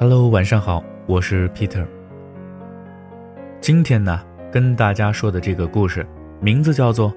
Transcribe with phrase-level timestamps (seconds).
[0.00, 1.86] Hello，晚上好，我是 Peter。
[3.60, 4.18] 今天呢，
[4.50, 6.06] 跟大家说的这个故事，
[6.40, 7.12] 名字叫做《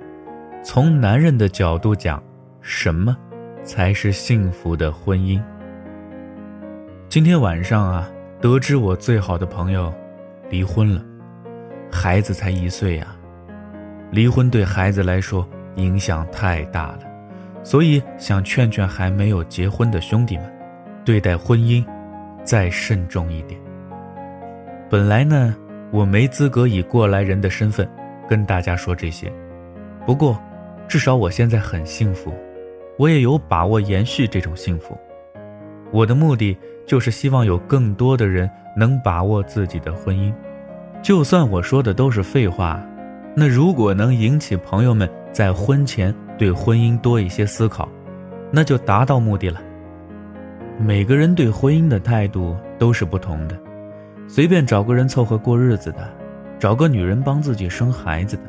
[0.65, 2.21] 从男人的角度讲，
[2.59, 3.15] 什么
[3.63, 5.39] 才是幸福的婚姻》。
[7.07, 8.11] 今天晚上啊，
[8.41, 9.89] 得知我最好的朋友
[10.49, 11.01] 离婚了，
[11.89, 13.15] 孩子才一岁呀。
[14.11, 16.99] 离婚对孩子来说影响太大了，
[17.63, 20.53] 所以想劝劝还没有结婚的兄弟们，
[21.05, 21.81] 对待婚姻。
[22.43, 23.59] 再慎重一点。
[24.89, 25.55] 本来呢，
[25.91, 27.87] 我没资格以过来人的身份
[28.29, 29.31] 跟大家说这些，
[30.05, 30.39] 不过，
[30.87, 32.33] 至少我现在很幸福，
[32.97, 34.97] 我也有把握延续这种幸福。
[35.91, 40.33] 我的目的就是希望有更多的人能把握自己的婚姻。
[41.01, 42.83] 就算我说的都是废话，
[43.35, 47.89] 那如果能引起朋友们在婚前对婚姻多一些思考，
[48.51, 49.61] 那就达到目的了。
[50.79, 53.57] 每个人对婚姻的态度都是不同的，
[54.27, 56.09] 随便找个人凑合过日子的，
[56.59, 58.43] 找个女人帮自己生孩子的，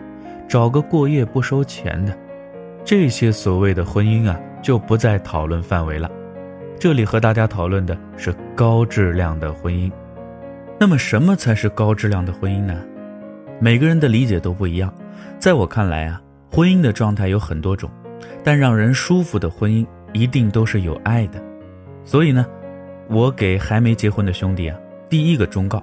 [0.49, 2.17] 找个过夜不收钱的，
[2.85, 6.11] 这些所谓的婚姻啊，就不在讨论范围了。
[6.79, 9.91] 这里和大家讨论的是高质量的婚姻。
[10.81, 12.83] 那么，什么才是高质量的婚姻呢？
[13.61, 14.93] 每个人的理解都不一样。
[15.39, 17.89] 在我看来啊，婚姻的状态有很多种，
[18.43, 21.41] 但让人舒服的婚姻一定都是有爱的。
[22.05, 22.47] 所以呢，
[23.09, 25.83] 我给还没结婚的兄弟啊，第一个忠告：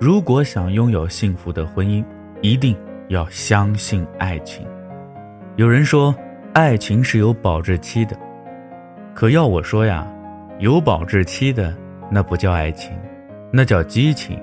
[0.00, 2.04] 如果想拥有幸福的婚姻，
[2.40, 2.76] 一定
[3.08, 4.66] 要相信爱情。
[5.56, 6.14] 有人说，
[6.54, 8.16] 爱情是有保质期的，
[9.14, 10.06] 可要我说呀，
[10.58, 11.74] 有保质期的
[12.10, 12.96] 那不叫爱情，
[13.52, 14.40] 那叫激情。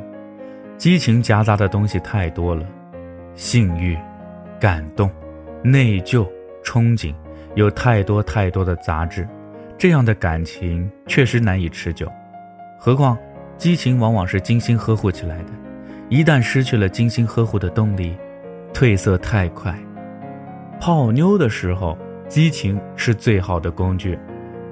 [0.78, 2.66] 激情夹杂的东西太多了，
[3.36, 3.98] 性欲、
[4.60, 5.10] 感动、
[5.62, 6.26] 内疚、
[6.64, 7.14] 憧憬，
[7.56, 9.28] 有太多太多的杂质。
[9.80, 12.12] 这样的感情确实难以持久，
[12.78, 13.18] 何况
[13.58, 15.52] 激情往往是精心呵护起来的，
[16.10, 18.14] 一旦失去了精心呵护的动力，
[18.74, 19.74] 褪色太快。
[20.82, 21.98] 泡妞的时候，
[22.28, 24.20] 激情是最好的工具，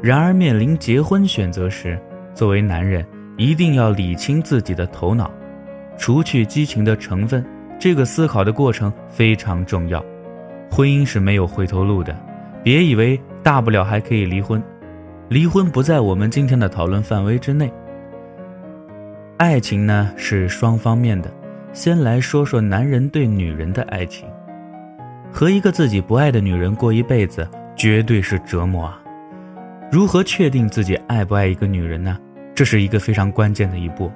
[0.02, 1.98] 然而面临结婚选择时，
[2.34, 3.06] 作为男人
[3.38, 5.32] 一定要理清自己的头脑，
[5.98, 7.46] 除去激情的成分，
[7.80, 10.04] 这个思考的过程非常重要。
[10.70, 12.14] 婚姻是没有回头路的，
[12.62, 14.62] 别以为大不了还可以离婚。
[15.30, 17.70] 离婚不在我们今天的讨论范围之内。
[19.36, 21.30] 爱情呢是双方面的，
[21.74, 24.26] 先来说说男人对女人的爱情。
[25.30, 27.46] 和一个自己不爱的女人过一辈子，
[27.76, 29.02] 绝对是折磨啊！
[29.92, 32.18] 如何确定自己爱不爱一个女人呢？
[32.56, 34.10] 这是一个非常关键的一步。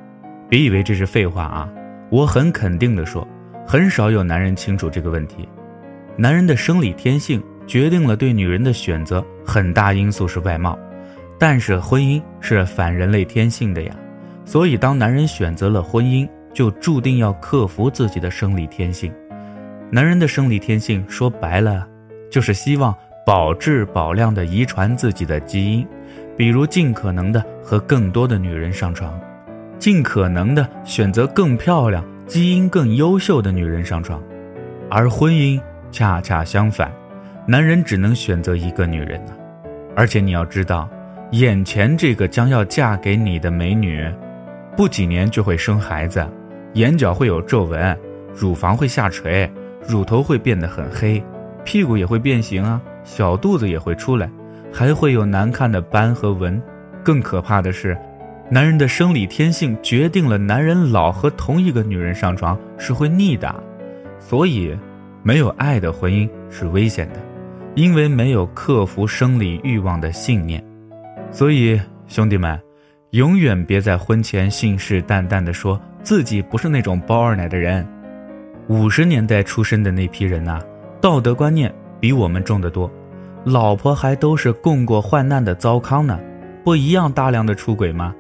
[0.48, 1.70] 别以为这是废话啊！
[2.10, 3.28] 我很肯定的说，
[3.68, 5.48] 很少有男人清楚这个问题。
[6.16, 10.80] 男人的生理天性决定了对女人的选择，很大因素是外貌。
[11.42, 13.96] 但是婚姻是反人类天性的呀，
[14.46, 19.12] 所以当男人选择了婚姻，就注定要克服自己的生理天性。
[19.90, 21.88] 男人的生理天性说白了，
[22.30, 25.88] 就是希望保质保量的遗传自己的基因，
[26.38, 29.20] 比如尽可能的和更多的女人上床，
[29.80, 34.22] 尽可能的选择更漂亮、基因更优秀的女人上床。
[34.92, 35.60] 而婚姻
[35.92, 36.92] 恰恰相反，
[37.48, 39.34] 男人只能选择一个女人呢，
[39.96, 40.88] 而且你要知道。
[41.32, 44.06] 眼前这个将要嫁给你的美女，
[44.76, 46.28] 不几年就会生孩子，
[46.74, 47.98] 眼角会有皱纹，
[48.36, 49.50] 乳房会下垂，
[49.88, 51.24] 乳头会变得很黑，
[51.64, 54.30] 屁股也会变形啊，小肚子也会出来，
[54.74, 56.62] 还会有难看的斑和纹。
[57.02, 57.98] 更可怕的是，
[58.50, 63.56] 男人的生理天性决定了男人老和同一个女人上床是会腻的，
[64.20, 64.78] 所以，
[65.24, 67.16] 没有爱的婚姻是危险的，
[67.74, 70.62] 因为没有克服生理欲望的信念。
[71.32, 72.60] 所以，兄弟们，
[73.12, 77.88] 永远别在婚前信誓旦旦的说自己不是那种包二奶的人。
[78.68, 80.62] 五十年代出生的那批人呐，
[81.00, 82.92] 道德观念比我们重得多，
[83.46, 86.20] 老婆还都是共过患难的糟糠呢，
[86.64, 88.14] 不一样大量的出轨吗？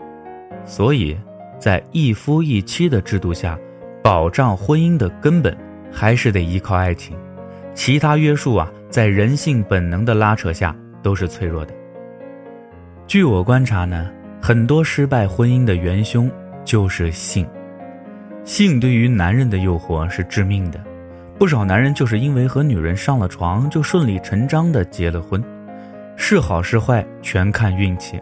[0.65, 1.17] 所以，
[1.59, 3.59] 在一夫一妻的制度下，
[4.01, 5.55] 保障婚姻的根本
[5.91, 7.15] 还是得依靠爱情，
[7.73, 11.73] 其他约束啊，在人性本能的拉扯下都是脆弱的。
[13.11, 14.09] 据我观察呢，
[14.41, 16.31] 很多失败婚姻的元凶
[16.63, 17.45] 就是性。
[18.45, 20.81] 性对于男人的诱惑是致命的，
[21.37, 25.43] 不少男人就是因为和女人上了床，就顺理成章的结了婚。
[26.15, 28.17] 是好是坏全看运气，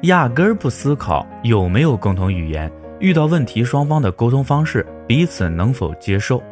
[0.00, 2.68] 压根儿不思考有没有共同语言，
[2.98, 6.42] 遇到问题双方的沟通方式彼此能否接受，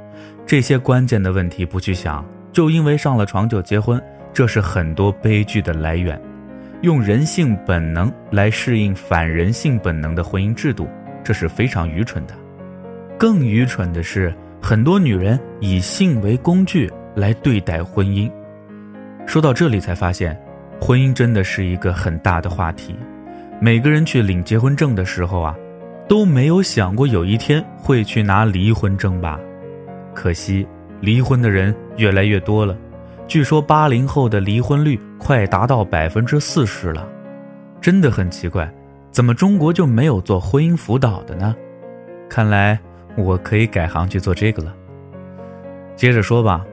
[0.47, 4.01] 这些关键的问题不去想，就因为上了床就结婚，
[4.33, 6.17] 这是很多悲剧的来源。
[6.83, 10.89] 用人性本能来适应反人性本能的婚姻制度，
[11.23, 12.35] 这是非常愚蠢的。
[13.19, 18.31] 更愚蠢的是，很多女人以性为工具来对待婚姻。
[19.27, 20.35] 说到这里，才发现，
[20.81, 22.97] 婚姻真的是一个很大的话题。
[23.61, 25.55] 每个人去领结婚证的时候啊，
[26.09, 29.39] 都没有想过有一天会去拿离婚证吧？
[30.15, 30.67] 可惜，
[31.03, 32.75] 离婚的人越来越多了。
[33.31, 37.09] 据说八零后的离婚率快达到百分之四十了，
[37.81, 38.69] 真的很奇怪，
[39.13, 41.55] 怎么中国就没有做婚姻辅导的呢？
[42.29, 42.77] 看来
[43.17, 44.75] 我可以改行去做这个了。
[45.95, 46.67] 接着说吧，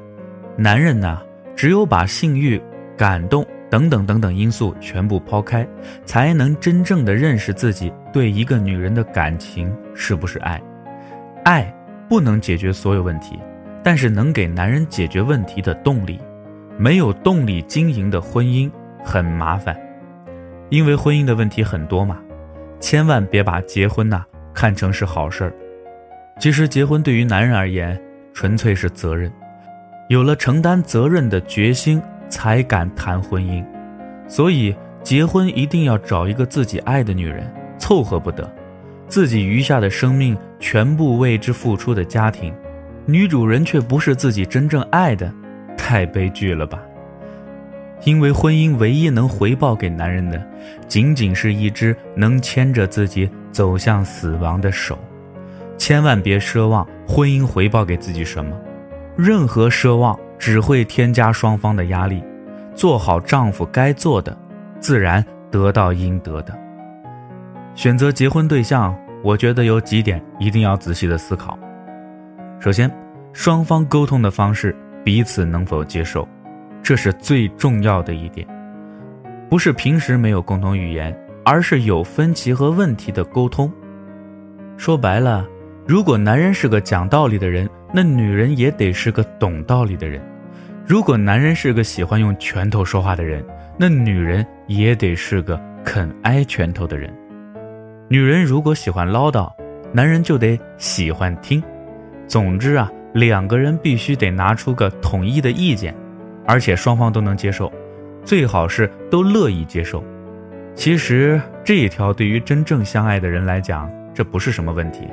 [0.56, 1.22] 男人呢，
[1.56, 2.60] 只有把性欲、
[2.98, 5.64] 感动等等等等因素全部抛开，
[6.06, 10.60] 才能真正的认识自己对一个女人的感情是不是爱。
[11.46, 11.72] 爱
[12.10, 13.38] 不能解决所有问题，
[13.84, 16.20] 但是能给男人解决问题的动力。
[16.78, 18.72] 没有动力经营的婚姻
[19.04, 19.76] 很麻烦，
[20.70, 22.20] 因为婚姻的问题很多嘛，
[22.80, 25.54] 千万别把结婚呐看成是好事儿。
[26.40, 28.00] 其实结婚对于男人而言，
[28.32, 29.32] 纯粹是责任，
[30.08, 33.66] 有了承担责任的决心，才敢谈婚姻。
[34.28, 38.48] 所以结婚一定要找一个自己爱的女人，凑合不得，
[39.08, 42.54] 自己余下的生命全部为之付出的家庭，
[43.08, 45.34] 女主人却不是自己真正爱的。
[45.78, 46.82] 太悲剧了吧！
[48.04, 50.42] 因为婚姻唯一能回报给男人的，
[50.88, 54.98] 仅仅是一只能牵着自己走向死亡的手。
[55.78, 58.56] 千万别奢望婚姻回报给自己什么，
[59.16, 62.24] 任何奢望只会添加双方的压力。
[62.76, 64.38] 做好丈夫该做的，
[64.80, 66.54] 自然得到应得的。
[67.74, 71.58] 选择结婚对象，我觉得有几点一定要仔细的思考。
[72.60, 72.92] 首先，
[73.34, 74.76] 双方沟通的方式。
[75.08, 76.28] 彼此能否接受，
[76.84, 78.46] 这是最重要的一点。
[79.50, 83.72] 不是平时没有共同语言，而是有分歧和问题的沟通。
[84.76, 85.48] 说白了，
[85.88, 90.22] 如果男人是个讲道理的人，那女人也得是个懂道理的人；
[90.86, 93.42] 如果男人是个喜欢用拳头说话的人，
[93.78, 97.10] 那女人也得是个肯挨拳头的人。
[98.10, 99.50] 女人如果喜欢唠叨，
[99.94, 101.64] 男人就得喜欢听。
[102.28, 102.92] 总之啊。
[103.18, 105.92] 两个人必须得拿出个统一的意见，
[106.46, 107.74] 而且双方都能接受，
[108.24, 110.04] 最好是都乐意接受。
[110.76, 115.08] 其实这一条对于真正相爱的人来讲，这不是什么问题。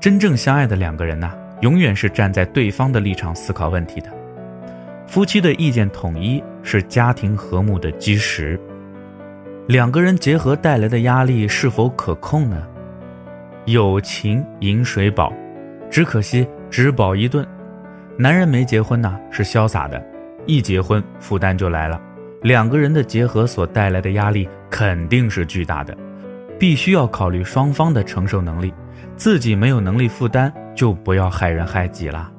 [0.00, 1.30] 真正相爱的两个人呐，
[1.60, 4.10] 永远是站在对方的立场思考问题的。
[5.06, 8.58] 夫妻的意见统一是家庭和睦的基石。
[9.66, 12.66] 两个人结合带来的压力是否可控呢？
[13.66, 15.30] 友情饮水饱，
[15.90, 16.48] 只可惜。
[16.70, 17.46] 只饱一顿，
[18.18, 20.04] 男人没结婚呢是潇洒的，
[20.46, 22.00] 一结婚负担就来了。
[22.42, 25.96] 两个人的结合所带来的压力肯定是巨大的，
[26.58, 28.72] 必须要考虑双方的承受能力。
[29.16, 32.30] 自己没有能力负担，就不要害人害己了。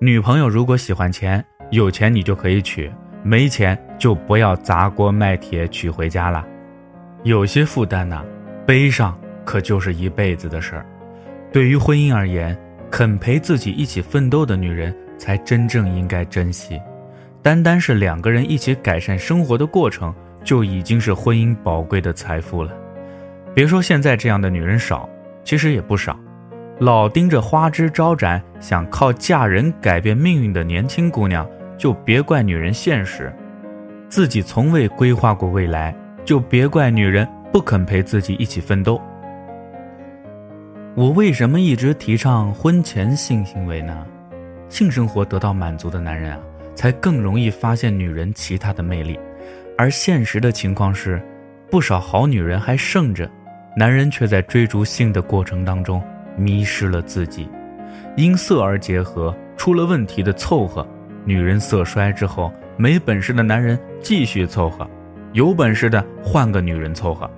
[0.00, 2.90] 女朋友如果喜欢钱，有钱你就可以娶，
[3.22, 6.44] 没钱就不要砸锅卖铁娶回家了。
[7.22, 8.24] 有些负担呐，
[8.66, 10.84] 背上可就是一辈子的事儿。
[11.52, 12.58] 对于婚姻而言。
[12.90, 16.80] 肯陪自己一起奋斗的女人，才真正应该珍惜。
[17.42, 22.72] 单单是两个人一起改善生活的过程，就已经是婚姻宝贵的财富了。
[23.54, 25.08] 别说现在这样的女人少，
[25.44, 26.18] 其实也不少。
[26.80, 33.32] 老盯着花枝招展，想靠嫁人改变命运的年轻姑娘，就别怪女人现实。
[34.08, 39.00] 自己从未规划过未来，就别怪女人不肯陪自己一起奋斗。
[40.98, 44.04] 我为什么一直提倡婚前性行为呢？
[44.68, 46.40] 性生活得到满足的男人啊，
[46.74, 49.16] 才更容易发现女人其他的魅力。
[49.76, 51.22] 而现实的情况是，
[51.70, 53.30] 不少好女人还剩着，
[53.76, 56.02] 男人却在追逐性的过程当中
[56.36, 57.48] 迷失了自己。
[58.16, 60.84] 因色而结合，出了问题的凑合，
[61.24, 64.84] 女人色衰之后，没本事的男人继续凑合，
[65.32, 67.30] 有本事的换个女人凑合。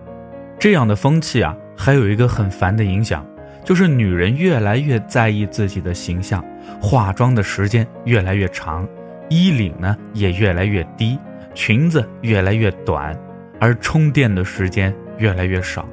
[0.59, 3.23] 这样的风气啊，还有一个很烦的影响。
[3.65, 6.45] 就是女人越来越在意自己的形象，
[6.81, 8.89] 化妆的时间越来越长，
[9.29, 11.19] 衣领呢也越来越低，
[11.55, 13.17] 裙子越来越短，
[13.61, 15.89] 而充电的时间越来越少，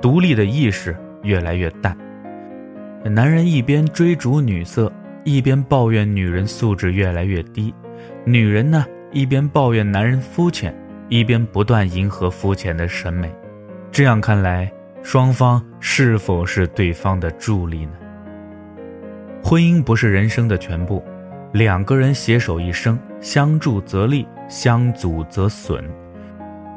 [0.00, 1.96] 独立的意识越来越淡。
[3.04, 4.92] 男人一边追逐女色，
[5.24, 7.72] 一边抱怨女人素质越来越低；
[8.24, 10.74] 女人呢一边抱怨男人肤浅，
[11.08, 13.32] 一边不断迎合肤浅的审美。
[13.90, 14.70] 这样看来。
[15.02, 17.92] 双方是否是对方的助力呢？
[19.42, 21.02] 婚姻不是人生的全部，
[21.52, 25.84] 两个人携手一生，相助则利，相阻则损。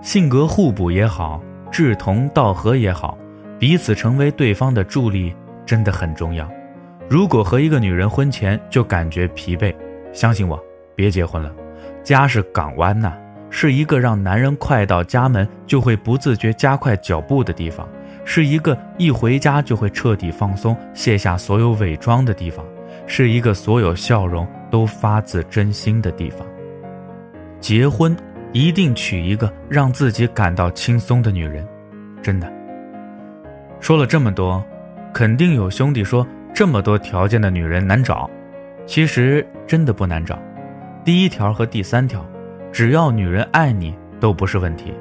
[0.02, 1.40] 性格互补也好，
[1.72, 3.16] 志同道合也好，
[3.60, 6.50] 彼此成为对方的助力真的很重要。
[7.08, 9.74] 如果和一个女人婚前就感觉疲惫，
[10.12, 10.60] 相信我，
[10.96, 11.54] 别结婚了。
[12.04, 13.14] 家是港湾呐，
[13.52, 17.88] 是一个让男人快到家门就会不自觉加快脚步的地方，
[18.26, 22.66] 是一个一回家就会彻底放松、卸下所有伪装的地方，
[23.08, 26.46] 是一个所有笑容都发自真心的地方。
[27.62, 28.14] 结婚。
[28.54, 31.68] 一定娶一个让自己感到轻松的女人，
[32.22, 32.50] 真的。
[33.82, 34.64] 说了这么多，
[35.14, 38.30] 肯定有兄弟说这么多条件的女人难找，
[38.86, 40.40] 其实真的不难找。
[41.04, 42.26] 第一条和第三条，
[42.72, 44.94] 只要女人爱你都不是问题。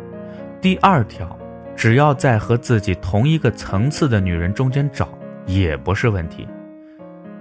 [0.61, 1.39] 第二条，
[1.77, 5.09] 只要在和自己同一个层次的女人中间找
[5.47, 6.47] 也不是问题。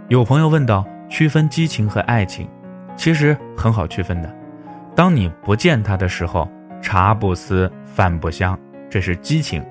[0.10, 2.48] 有朋友问到区分激情和爱情，
[2.96, 4.34] 其实很好区分的。
[4.96, 6.50] 当你不见他的时候，
[6.82, 8.60] 茶不思饭不香，
[8.90, 9.62] 这是激情；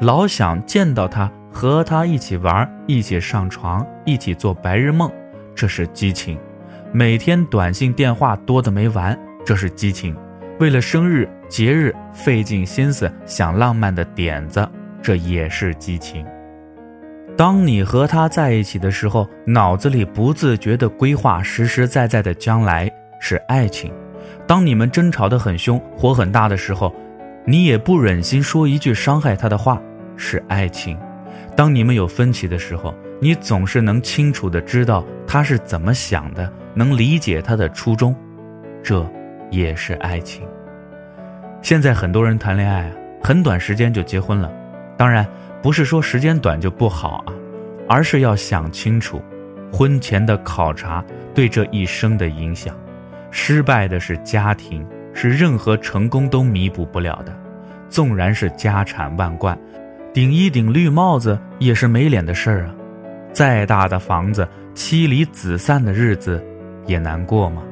[0.00, 5.10] 老想见到他，和他一起玩，一起上床，一起做白日梦，
[5.54, 6.36] 这是激情；
[6.92, 10.14] 每天短信电话多的没完，这是激情；
[10.58, 14.68] 为了生日节日费尽心思想浪漫的点子，
[15.02, 16.26] 这也是激情。
[17.36, 23.92] 当你和他在一起的时候，脑子里不自觉地规划实实在在的将来，是爱情。
[24.46, 26.94] 当你们争吵得很凶、火很大的时候，
[27.44, 29.80] 你也不忍心说一句伤害他的话，
[30.16, 30.96] 是爱情；
[31.54, 38.16] 当你们有分歧的时候，你总是能清楚地知道他是怎么想的，能理解他的初衷，
[38.82, 39.06] 这
[39.50, 40.48] 也是爱情。
[41.62, 44.50] 现在很多人谈恋爱啊，很短时间就结婚了，
[44.96, 45.26] 当然
[45.62, 47.32] 不是说时间短就不好啊，
[47.88, 49.20] 而是要想清楚，
[49.72, 52.74] 婚前的考察对这一生的影响。
[53.30, 57.36] 失败的是家庭，是任何成功都弥补不了的。
[57.88, 59.58] 纵然是家产万贯，
[60.12, 62.74] 顶一顶绿帽子也是没脸的事儿啊。
[63.32, 66.42] 再大的房子，妻离子散的日子
[66.86, 67.62] 也难过吗？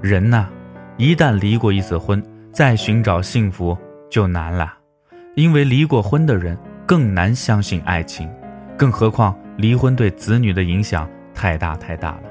[0.00, 0.48] 人呐，
[0.96, 3.76] 一旦离过一次婚，再寻找幸福
[4.10, 4.74] 就难了。
[5.34, 6.56] 因为离过婚的人
[6.86, 8.30] 更难相信爱情，
[8.76, 12.22] 更何况离婚对子女的影响太大太大了。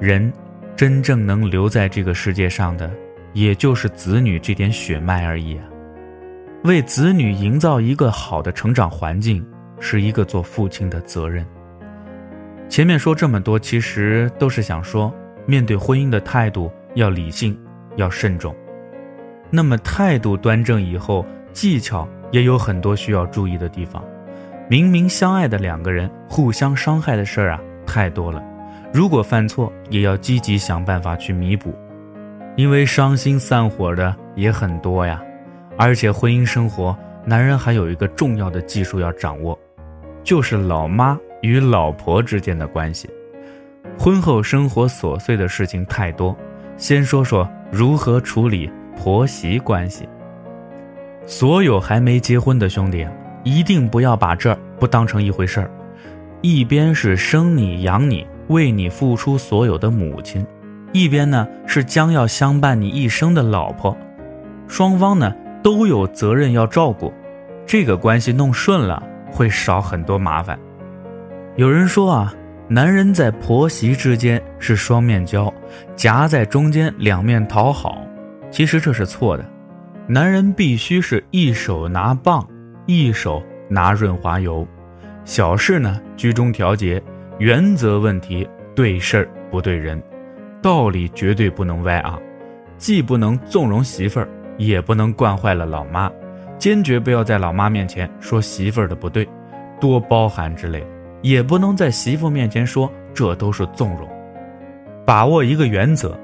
[0.00, 0.32] 人。
[0.76, 2.88] 真正能留在这个世界上的，
[3.32, 5.64] 也就是子女这点血脉而已啊！
[6.62, 9.44] 为子女营造一个好的成长环境，
[9.80, 11.44] 是一个做父亲的责任。
[12.68, 15.12] 前面说这么多，其实都是想说，
[15.46, 17.58] 面对婚姻的态度要理性，
[17.96, 18.54] 要慎重。
[19.50, 24.04] 那么态度端正以后，技巧也有很多需要注意的地方。
[24.68, 28.42] 明明相爱的两个人，互相伤害的事儿啊，太多了。
[28.92, 31.74] 如果犯错，也要积极想办法去弥补，
[32.56, 35.22] 因为伤心散伙的也很多呀。
[35.78, 39.58] 而且婚姻生活，男人还有一个重要的技术要掌握，
[40.22, 43.08] 就是老妈与老婆之间的关系。
[43.98, 46.36] 婚后生活琐碎的事情太多，
[46.76, 50.08] 先说说如何处理婆媳关系。
[51.24, 53.06] 所有还没结婚的兄弟，
[53.44, 55.70] 一定不要把这儿不当成一回事儿，
[56.42, 58.26] 一边是生你养你。
[58.48, 60.46] 为你付出所有的母亲，
[60.94, 63.94] 一边呢是将要相伴你一生的老婆，
[64.66, 67.12] 双方呢都有责任要照顾，
[67.66, 70.58] 这个关系弄顺了会少很多麻烦。
[71.56, 72.34] 有人说啊，
[72.68, 75.52] 男人在婆媳之间是双面胶，
[75.94, 78.00] 夹在中间两面讨好，
[78.50, 79.44] 其实这是错的。
[80.06, 82.46] 男人必须是一手拿棒，
[82.86, 84.66] 一手拿润滑油，
[85.24, 87.02] 小事呢居中调节。
[87.38, 90.02] 原则问题对事儿不对人，
[90.60, 92.18] 道理绝对不能歪啊！
[92.78, 96.10] 既不能纵容媳妇儿，也不能惯坏了老妈，
[96.58, 99.28] 坚决不要在老妈面前说媳妇儿的不对，
[99.80, 100.84] 多包涵之类，
[101.22, 104.08] 也不能在媳妇面前说这都是纵容。
[105.06, 106.18] 把握一个原则，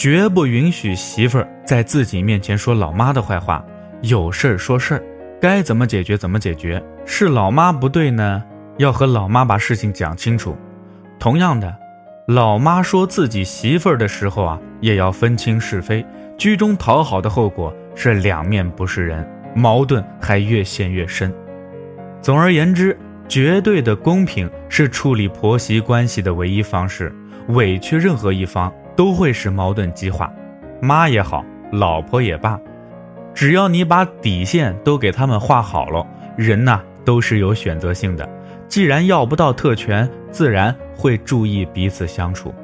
[0.00, 3.62] 绝不允许媳妇儿在自己面前说老妈的坏话，
[4.00, 5.02] 有事儿说事儿，
[5.38, 8.42] 该怎么解决怎么解决，是老妈不对呢？
[8.78, 10.56] 要和老妈把事情讲清楚，
[11.18, 11.76] 同样的，
[12.28, 16.02] 老妈说自己媳妇儿的时候啊，也要分清是非。
[16.38, 21.30] 居中讨好的后果是两面不是人，矛盾还越陷越深。
[22.22, 27.14] 总而言之，绝对的公平是处理婆媳关系的唯一方式。
[27.48, 30.32] 委屈任何一方都会使矛盾激化，
[30.80, 32.58] 妈也好，老婆也罢，
[33.34, 36.06] 只要你把底线都给他们画好了，
[36.36, 38.28] 人呐都是有选择性的。
[38.68, 42.54] 既然要不到特权，自然会注意彼此相处。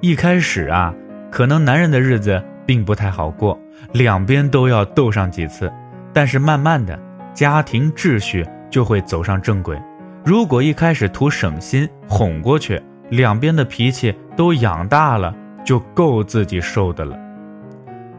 [0.00, 0.94] 一开始啊，
[1.30, 3.58] 可能男人的日子并不太好过，
[3.92, 5.70] 两边都要斗上几次。
[6.12, 6.98] 但是慢慢的，
[7.34, 9.76] 家庭秩序就会走上正轨。
[10.24, 12.80] 如果一开始图省心哄过去，
[13.10, 17.16] 两边的脾气都养大了，就够自己受的了。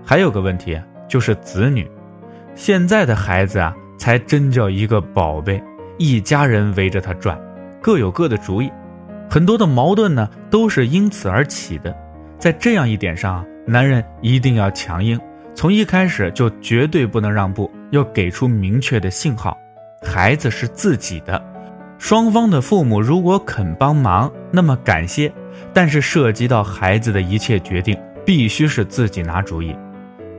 [0.03, 1.89] 还有个问题就是子女，
[2.55, 5.63] 现在的孩子啊，才真叫一个宝贝，
[5.97, 7.39] 一家人围着他转，
[7.81, 8.71] 各有各的主意，
[9.29, 11.95] 很多的矛盾呢都是因此而起的。
[12.37, 15.19] 在这样一点上，男人一定要强硬，
[15.53, 17.71] 从一开始就绝对不能让步。
[17.91, 19.57] 要给出明确的信号，
[20.03, 21.41] 孩子是自己的。
[21.97, 25.29] 双方的父母如果肯帮忙，那么感谢；
[25.75, 29.75] 但是涉及到孩子的一切决定，必须是自己拿主意。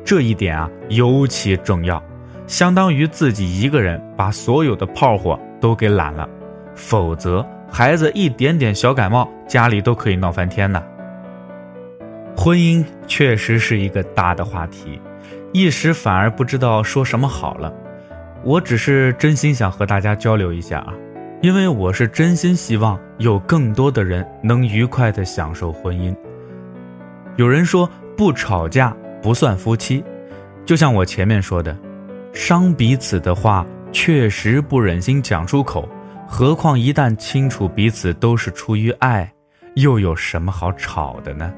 [0.02, 2.02] 这一点啊尤其重要，
[2.46, 6.26] 相当于自己一个人把所有的炮火都给揽了。
[6.74, 10.82] 否则，孩子一点点小感冒，家里都可以闹翻天呐。
[12.34, 14.98] 婚姻确实是一个大的话题。
[15.52, 17.70] 一时反而不知道说什么好了，
[18.42, 20.94] 我只是真心想和大家交流一下啊，
[21.42, 26.14] 因为我是真心希望有更多的人能愉快的享受婚姻。
[27.36, 30.02] 有人说不吵架不算夫妻，
[30.64, 31.76] 就像我前面说的，
[32.32, 35.88] 伤彼此的话确实不忍心讲出口，
[36.26, 39.30] 何况一旦清楚彼此都是出于爱，
[39.74, 41.52] 又有什么好吵的呢？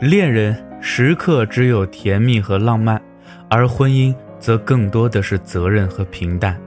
[0.00, 0.56] 恋人。
[0.86, 3.00] 时刻只有甜蜜和浪漫，
[3.48, 6.60] 而婚姻则更多的是责任和平淡。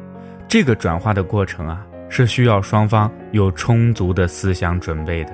[0.47, 5.31] 这个转化的过程啊，是需要双方有充足的思想准备的。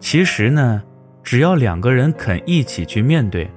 [0.00, 0.82] 其实呢，
[1.22, 3.48] 只要两个人肯一起去面对，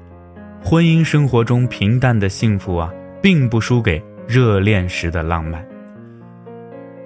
[0.63, 5.65] 婚姻生活中平淡的幸福啊，并不输给热恋时的浪漫。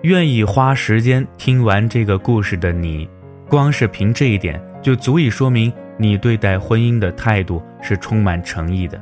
[0.02, 3.10] 愿意花时间听完这个故事的你，
[3.48, 5.72] 光是凭这一点就足以说明。
[5.98, 9.00] 你对待婚姻的态度是充满诚意的，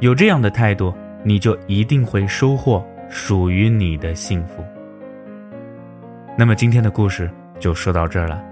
[0.00, 0.94] 有这样的态度，
[1.24, 4.64] 你就一定会收获属于你的幸福。
[6.36, 8.42] 那么今天的故事就说到这儿了，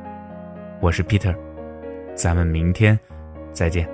[0.81, 1.35] 我是 Peter，
[2.15, 2.99] 咱们明天
[3.53, 3.94] 再见。